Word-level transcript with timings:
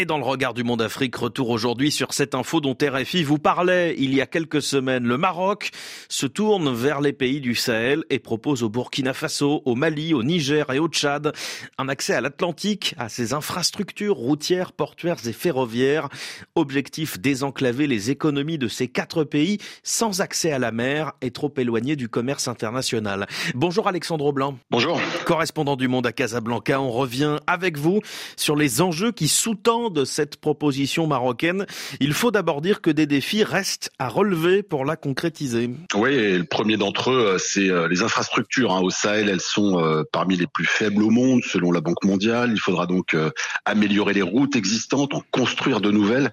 Et 0.00 0.06
dans 0.06 0.16
le 0.16 0.24
regard 0.24 0.54
du 0.54 0.64
monde 0.64 0.80
Afrique, 0.80 1.14
retour 1.16 1.50
aujourd'hui 1.50 1.90
sur 1.90 2.14
cette 2.14 2.34
info 2.34 2.62
dont 2.62 2.74
RFI 2.74 3.22
vous 3.22 3.36
parlait 3.36 3.94
il 3.98 4.14
y 4.14 4.22
a 4.22 4.26
quelques 4.26 4.62
semaines. 4.62 5.04
Le 5.04 5.18
Maroc 5.18 5.72
se 6.08 6.24
tourne 6.24 6.72
vers 6.72 7.02
les 7.02 7.12
pays 7.12 7.42
du 7.42 7.54
Sahel 7.54 8.04
et 8.08 8.18
propose 8.18 8.62
au 8.62 8.70
Burkina 8.70 9.12
Faso, 9.12 9.60
au 9.66 9.74
Mali, 9.74 10.14
au 10.14 10.22
Niger 10.22 10.72
et 10.72 10.78
au 10.78 10.88
Tchad 10.88 11.34
un 11.76 11.88
accès 11.90 12.14
à 12.14 12.22
l'Atlantique, 12.22 12.94
à 12.96 13.10
ses 13.10 13.34
infrastructures 13.34 14.16
routières, 14.16 14.72
portuaires 14.72 15.18
et 15.26 15.34
ferroviaires. 15.34 16.08
Objectif 16.54 17.20
désenclaver 17.20 17.86
les 17.86 18.10
économies 18.10 18.56
de 18.56 18.68
ces 18.68 18.88
quatre 18.88 19.24
pays 19.24 19.58
sans 19.82 20.22
accès 20.22 20.50
à 20.50 20.58
la 20.58 20.72
mer 20.72 21.12
et 21.20 21.30
trop 21.30 21.52
éloignés 21.58 21.96
du 21.96 22.08
commerce 22.08 22.48
international. 22.48 23.26
Bonjour 23.54 23.86
Alexandre 23.86 24.32
Blanc. 24.32 24.56
Bonjour. 24.70 24.98
Correspondant 25.26 25.76
du 25.76 25.88
monde 25.88 26.06
à 26.06 26.12
Casablanca, 26.12 26.80
on 26.80 26.90
revient 26.90 27.36
avec 27.46 27.76
vous 27.76 28.00
sur 28.38 28.56
les 28.56 28.80
enjeux 28.80 29.12
qui 29.12 29.28
sous-tendent 29.28 29.89
de 29.90 30.04
cette 30.04 30.36
proposition 30.36 31.06
marocaine. 31.06 31.66
Il 32.00 32.12
faut 32.12 32.30
d'abord 32.30 32.60
dire 32.60 32.80
que 32.80 32.90
des 32.90 33.06
défis 33.06 33.44
restent 33.44 33.90
à 33.98 34.08
relever 34.08 34.62
pour 34.62 34.84
la 34.84 34.96
concrétiser. 34.96 35.70
Oui, 35.94 36.38
le 36.38 36.44
premier 36.44 36.76
d'entre 36.76 37.10
eux, 37.10 37.34
euh, 37.34 37.38
c'est 37.38 37.68
euh, 37.68 37.88
les 37.88 38.02
infrastructures. 38.02 38.72
Hein. 38.72 38.80
Au 38.80 38.90
Sahel, 38.90 39.28
elles 39.28 39.40
sont 39.40 39.78
euh, 39.78 40.02
parmi 40.12 40.36
les 40.36 40.46
plus 40.46 40.66
faibles 40.66 41.02
au 41.02 41.10
monde, 41.10 41.42
selon 41.44 41.72
la 41.72 41.80
Banque 41.80 42.04
mondiale. 42.04 42.50
Il 42.52 42.60
faudra 42.60 42.86
donc 42.86 43.16
améliorer 43.64 44.12
les 44.12 44.22
routes 44.22 44.56
existantes, 44.56 45.14
en 45.14 45.22
construire 45.30 45.80
de 45.80 45.90
nouvelles. 45.90 46.30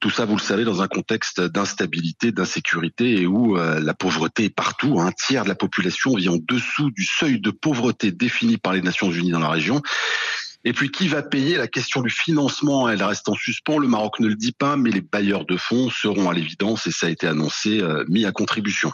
Tout 0.00 0.10
ça, 0.10 0.24
vous 0.24 0.36
le 0.36 0.40
savez, 0.40 0.64
dans 0.64 0.80
un 0.80 0.88
contexte 0.88 1.40
d'instabilité, 1.40 2.32
d'insécurité 2.32 3.20
et 3.20 3.26
où 3.26 3.56
la 3.56 3.94
pauvreté 3.94 4.44
est 4.44 4.54
partout. 4.54 4.98
Un 4.98 5.12
tiers 5.12 5.44
de 5.44 5.48
la 5.48 5.54
population 5.54 6.14
vit 6.14 6.28
en 6.28 6.38
dessous 6.40 6.90
du 6.90 7.04
seuil 7.04 7.40
de 7.40 7.50
pauvreté 7.50 8.10
défini 8.10 8.56
par 8.56 8.72
les 8.72 8.82
Nations 8.82 9.10
Unies 9.10 9.30
dans 9.30 9.40
la 9.40 9.50
région. 9.50 9.82
Et 10.64 10.74
puis, 10.74 10.90
qui 10.90 11.08
va 11.08 11.22
payer 11.22 11.56
La 11.56 11.68
question 11.68 12.02
du 12.02 12.10
financement, 12.10 12.88
elle 12.88 13.02
reste 13.02 13.28
en 13.30 13.34
suspens. 13.34 13.78
Le 13.78 13.88
Maroc 13.88 14.20
ne 14.20 14.28
le 14.28 14.34
dit 14.34 14.52
pas, 14.52 14.76
mais 14.76 14.90
les 14.90 15.00
bailleurs 15.00 15.46
de 15.46 15.56
fonds 15.56 15.88
seront 15.88 16.28
à 16.28 16.34
l'évidence, 16.34 16.86
et 16.86 16.90
ça 16.90 17.06
a 17.06 17.10
été 17.10 17.26
annoncé, 17.26 17.80
euh, 17.80 18.04
mis 18.08 18.26
à 18.26 18.32
contribution. 18.32 18.92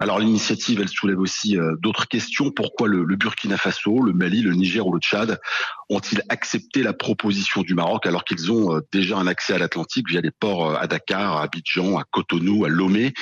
Alors 0.00 0.18
l'initiative, 0.18 0.80
elle 0.80 0.88
soulève 0.88 1.18
aussi 1.18 1.56
euh, 1.56 1.76
d'autres 1.80 2.08
questions. 2.08 2.50
Pourquoi 2.50 2.88
le, 2.88 3.04
Burkina 3.16 3.56
Faso, 3.56 4.02
le 4.02 4.12
Mali, 4.12 4.42
le 4.42 4.52
Niger 4.52 4.86
ou 4.86 4.92
le 4.92 5.00
Tchad 5.00 5.40
ont-ils 5.88 6.22
accepté 6.28 6.82
la 6.82 6.92
proposition 6.92 7.62
du 7.62 7.74
Maroc 7.74 8.06
alors 8.06 8.24
qu'ils 8.24 8.50
ont 8.50 8.76
euh, 8.76 8.80
déjà 8.92 9.16
un 9.16 9.26
accès 9.26 9.54
à 9.54 9.58
l'Atlantique 9.58 10.08
via 10.10 10.20
les 10.20 10.30
ports 10.30 10.76
à 10.76 10.86
Dakar, 10.86 11.38
à 11.38 11.44
Abidjan, 11.44 11.98
à 11.98 12.04
Cotonou, 12.10 12.64
à 12.64 12.68
Lomé, 12.68 13.14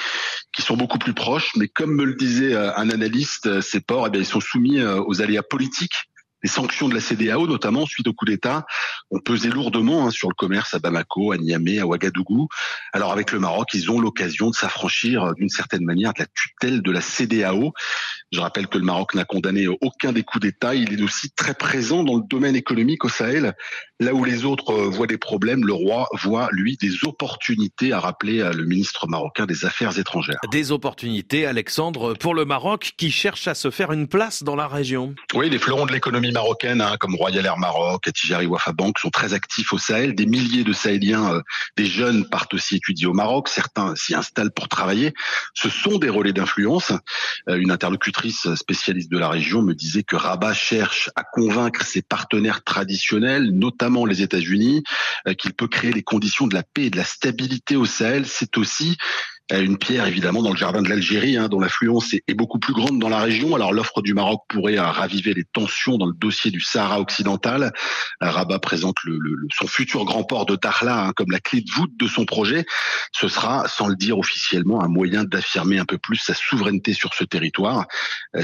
qui 0.52 0.62
sont 0.62 0.76
beaucoup 0.76 0.98
plus 0.98 1.14
proches? 1.14 1.52
Mais 1.56 1.68
comme 1.68 1.94
me 1.94 2.04
le 2.04 2.14
disait 2.14 2.56
un 2.56 2.90
analyste, 2.90 3.60
ces 3.60 3.80
ports, 3.80 4.08
eh 4.12 4.18
ils 4.18 4.26
sont 4.26 4.40
soumis 4.40 4.82
aux 4.82 5.22
aléas 5.22 5.42
politiques 5.42 6.09
les 6.42 6.48
sanctions 6.48 6.88
de 6.88 6.94
la 6.94 7.00
CDAO, 7.00 7.46
notamment 7.46 7.86
suite 7.86 8.08
au 8.08 8.12
coup 8.12 8.24
d'État, 8.24 8.66
ont 9.10 9.20
pesé 9.20 9.48
lourdement 9.48 10.06
hein, 10.06 10.10
sur 10.10 10.28
le 10.28 10.34
commerce 10.34 10.74
à 10.74 10.78
Bamako, 10.78 11.32
à 11.32 11.38
Niamey, 11.38 11.78
à 11.78 11.86
Ouagadougou. 11.86 12.48
Alors 12.92 13.12
avec 13.12 13.32
le 13.32 13.38
Maroc, 13.38 13.68
ils 13.74 13.90
ont 13.90 14.00
l'occasion 14.00 14.50
de 14.50 14.54
s'affranchir 14.54 15.24
euh, 15.24 15.32
d'une 15.34 15.48
certaine 15.48 15.84
manière 15.84 16.12
de 16.14 16.20
la 16.20 16.26
tutelle 16.26 16.82
de 16.82 16.90
la 16.90 17.00
CDAO. 17.00 17.72
Je 18.32 18.40
rappelle 18.40 18.68
que 18.68 18.78
le 18.78 18.84
Maroc 18.84 19.14
n'a 19.14 19.24
condamné 19.24 19.66
aucun 19.66 20.12
des 20.12 20.22
coups 20.22 20.42
d'État. 20.42 20.74
Il 20.76 20.92
est 20.92 21.02
aussi 21.02 21.30
très 21.30 21.54
présent 21.54 22.04
dans 22.04 22.16
le 22.16 22.22
domaine 22.22 22.54
économique 22.54 23.04
au 23.04 23.08
Sahel. 23.08 23.54
Là 23.98 24.14
où 24.14 24.24
les 24.24 24.44
autres 24.44 24.70
euh, 24.70 24.88
voient 24.88 25.08
des 25.08 25.18
problèmes, 25.18 25.66
le 25.66 25.72
roi 25.72 26.08
voit, 26.12 26.48
lui, 26.52 26.76
des 26.76 27.04
opportunités, 27.04 27.92
a 27.92 27.98
rappelé 28.00 28.40
euh, 28.40 28.52
le 28.52 28.64
ministre 28.64 29.08
marocain 29.08 29.46
des 29.46 29.64
Affaires 29.64 29.98
étrangères. 29.98 30.38
Des 30.52 30.72
opportunités, 30.72 31.44
Alexandre, 31.44 32.14
pour 32.14 32.34
le 32.34 32.44
Maroc 32.44 32.92
qui 32.96 33.10
cherche 33.10 33.48
à 33.48 33.54
se 33.54 33.70
faire 33.70 33.92
une 33.92 34.06
place 34.06 34.42
dans 34.42 34.56
la 34.56 34.68
région. 34.68 35.14
Oui, 35.34 35.50
les 35.50 35.58
fleurons 35.58 35.84
de 35.84 35.92
l'économie 35.92 36.30
marocaines, 36.30 36.80
hein, 36.80 36.96
comme 37.00 37.16
Royal 37.16 37.44
Air 37.44 37.58
Maroc, 37.58 38.06
Atijari 38.06 38.46
Wafa 38.46 38.72
Bank, 38.72 38.98
sont 38.98 39.10
très 39.10 39.34
actifs 39.34 39.72
au 39.72 39.78
Sahel. 39.78 40.14
Des 40.14 40.26
milliers 40.26 40.64
de 40.64 40.72
Sahéliens, 40.72 41.34
euh, 41.34 41.40
des 41.76 41.86
jeunes 41.86 42.26
partent 42.28 42.54
aussi 42.54 42.76
étudier 42.76 43.06
au 43.06 43.12
Maroc. 43.12 43.48
Certains 43.48 43.94
s'y 43.96 44.14
installent 44.14 44.52
pour 44.52 44.68
travailler. 44.68 45.12
Ce 45.54 45.68
sont 45.68 45.98
des 45.98 46.08
relais 46.08 46.32
d'influence. 46.32 46.92
Euh, 47.48 47.56
une 47.56 47.72
interlocutrice 47.72 48.19
spécialiste 48.28 49.10
de 49.10 49.18
la 49.18 49.28
région 49.28 49.62
me 49.62 49.74
disait 49.74 50.02
que 50.02 50.16
Rabat 50.16 50.54
cherche 50.54 51.10
à 51.16 51.22
convaincre 51.24 51.84
ses 51.84 52.02
partenaires 52.02 52.62
traditionnels, 52.62 53.50
notamment 53.50 54.04
les 54.04 54.22
États-Unis, 54.22 54.82
euh, 55.26 55.34
qu'il 55.34 55.54
peut 55.54 55.68
créer 55.68 55.92
les 55.92 56.02
conditions 56.02 56.46
de 56.46 56.54
la 56.54 56.62
paix 56.62 56.86
et 56.86 56.90
de 56.90 56.96
la 56.96 57.04
stabilité 57.04 57.76
au 57.76 57.86
Sahel. 57.86 58.26
C'est 58.26 58.58
aussi 58.58 58.96
une 59.58 59.78
pierre 59.78 60.06
évidemment 60.06 60.42
dans 60.42 60.50
le 60.50 60.56
jardin 60.56 60.82
de 60.82 60.88
l'Algérie, 60.88 61.36
hein, 61.36 61.48
dont 61.48 61.60
l'affluence 61.60 62.14
est, 62.14 62.34
beaucoup 62.34 62.58
plus 62.58 62.72
grande 62.72 62.98
dans 62.98 63.08
la 63.08 63.20
région. 63.20 63.54
Alors 63.54 63.72
l'offre 63.72 64.02
du 64.02 64.14
Maroc 64.14 64.42
pourrait 64.48 64.78
euh, 64.78 64.84
raviver 64.84 65.34
les 65.34 65.44
tensions 65.44 65.98
dans 65.98 66.06
le 66.06 66.14
dossier 66.14 66.50
du 66.50 66.60
Sahara 66.60 67.00
occidental. 67.00 67.72
Euh, 68.22 68.30
Rabat 68.30 68.60
présente 68.60 68.96
le, 69.04 69.18
son 69.52 69.66
futur 69.66 70.04
grand 70.04 70.24
port 70.24 70.46
de 70.46 70.56
Dakhla 70.56 71.06
hein, 71.06 71.12
comme 71.14 71.30
la 71.30 71.40
clé 71.40 71.60
de 71.60 71.70
voûte 71.72 71.96
de 71.98 72.06
son 72.06 72.24
projet. 72.24 72.64
Ce 73.12 73.28
sera, 73.28 73.66
sans 73.68 73.88
le 73.88 73.96
dire 73.96 74.18
officiellement, 74.18 74.82
un 74.82 74.88
moyen 74.88 75.24
d'affirmer 75.24 75.78
un 75.78 75.84
peu 75.84 75.98
plus 75.98 76.16
sa 76.16 76.34
souveraineté 76.34 76.92
sur 76.92 77.14
ce 77.14 77.24
territoire, 77.24 77.86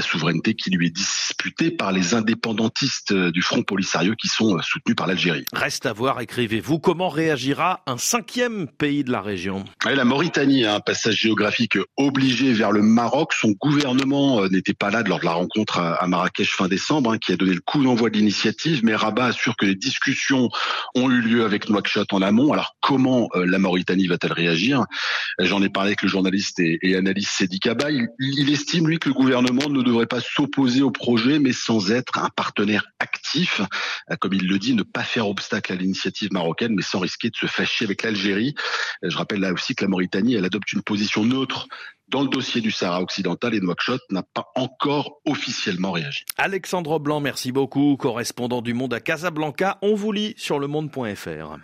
souveraineté 0.01 0.53
qui 0.53 0.69
lui 0.69 0.87
est 0.87 0.95
disputée 0.95 1.71
par 1.71 1.91
les 1.91 2.13
indépendantistes 2.13 3.13
du 3.13 3.41
Front 3.41 3.63
Polisario 3.63 4.15
qui 4.15 4.27
sont 4.27 4.57
soutenus 4.61 4.95
par 4.95 5.07
l'Algérie. 5.07 5.45
Reste 5.53 5.85
à 5.85 5.93
voir, 5.93 6.19
écrivez-vous, 6.21 6.79
comment 6.79 7.09
réagira 7.09 7.81
un 7.85 7.97
cinquième 7.97 8.67
pays 8.67 9.03
de 9.03 9.11
la 9.11 9.21
région. 9.21 9.63
la 9.85 10.05
Mauritanie, 10.05 10.65
hein, 10.65 10.79
passage 10.79 11.15
géographique 11.15 11.77
obligé 11.95 12.53
vers 12.53 12.71
le 12.71 12.81
Maroc. 12.81 13.33
Son 13.33 13.51
gouvernement 13.51 14.41
euh, 14.41 14.49
n'était 14.49 14.73
pas 14.73 14.89
là 14.89 15.03
lors 15.03 15.19
de 15.19 15.25
la 15.25 15.31
rencontre 15.31 15.79
à 15.79 16.05
Marrakech 16.07 16.55
fin 16.55 16.67
décembre, 16.67 17.11
hein, 17.11 17.17
qui 17.17 17.31
a 17.31 17.35
donné 17.35 17.53
le 17.53 17.61
coup 17.61 17.83
d'envoi 17.83 18.09
de 18.09 18.17
l'initiative. 18.17 18.81
Mais 18.83 18.95
Rabat 18.95 19.27
assure 19.27 19.55
que 19.55 19.65
les 19.65 19.75
discussions 19.75 20.49
ont 20.95 21.09
eu 21.09 21.21
lieu 21.21 21.45
avec 21.45 21.69
Nouakchott 21.69 22.11
en 22.13 22.21
amont. 22.21 22.53
Alors 22.53 22.75
comment 22.81 23.29
euh, 23.35 23.45
la 23.45 23.59
Mauritanie 23.59 24.07
va-t-elle 24.07 24.33
réagir? 24.33 24.85
J'en 25.39 25.61
ai 25.61 25.69
parlé 25.69 25.89
avec 25.89 26.01
le 26.01 26.07
journaliste 26.07 26.59
et, 26.59 26.95
analyste 26.95 27.31
Sedi 27.31 27.59
Kaba. 27.59 27.89
Il, 27.91 28.51
estime 28.51 28.87
lui 28.87 28.99
que 28.99 29.09
le 29.09 29.13
gouvernement 29.13 29.69
ne 29.69 29.76
devrait 29.83 30.07
pas 30.07 30.21
s'opposer 30.21 30.81
au 30.81 30.91
projet, 30.91 31.39
mais 31.39 31.53
sans 31.53 31.91
être 31.91 32.19
un 32.19 32.29
partenaire 32.29 32.85
actif, 32.99 33.61
euh, 34.11 34.15
comme 34.19 34.33
il 34.33 34.47
le 34.47 34.59
dit, 34.59 34.73
ne 34.73 34.83
pas 34.83 35.03
faire 35.03 35.27
obstacle 35.27 35.73
à 35.73 35.75
l'initiative 35.75 36.31
marocaine, 36.31 36.73
mais 36.75 36.81
sans 36.81 36.99
risquer 36.99 37.29
de 37.29 37.35
se 37.35 37.45
fâcher 37.45 37.85
avec 37.85 38.03
l'Algérie. 38.03 38.55
Je 39.01 39.15
rappelle 39.17 39.39
là 39.39 39.53
aussi 39.53 39.75
que 39.75 39.83
la 39.83 39.89
Mauritanie, 39.89 40.35
elle 40.35 40.45
adopte 40.45 40.71
une 40.73 40.81
position 40.81 41.25
neutre 41.25 41.67
dans 42.09 42.21
le 42.21 42.29
dossier 42.29 42.61
du 42.61 42.71
Sahara 42.71 43.01
occidental 43.01 43.53
et 43.53 43.59
Nouakchott 43.59 44.01
n'a 44.11 44.23
pas 44.23 44.49
encore 44.55 45.19
officiellement 45.25 45.91
réagi. 45.91 46.23
Alexandre 46.37 46.99
Blanc, 46.99 47.19
merci 47.19 47.51
beaucoup, 47.51 47.97
correspondant 47.97 48.61
du 48.61 48.73
Monde 48.73 48.93
à 48.93 48.99
Casablanca. 48.99 49.77
On 49.81 49.95
vous 49.95 50.11
lit 50.11 50.33
sur 50.37 50.59
le 50.59 50.67
monde.fr. 50.67 51.57